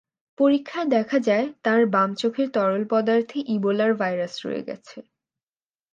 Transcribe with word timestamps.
পরীক্ষায় 0.37 0.87
দেখা 0.87 1.17
যায়, 1.19 1.47
তাঁর 1.63 1.81
বাম 1.93 2.09
চোখের 2.15 2.47
তরল 2.53 2.83
পদার্থে 2.91 3.37
ইবোলার 3.47 3.91
ভাইরাস 3.93 4.33
রয়ে 4.45 4.63
গেছে। 4.67 4.97